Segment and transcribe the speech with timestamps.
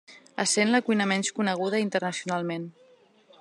[0.43, 2.67] Essent la cuina menys coneguda internacionalment.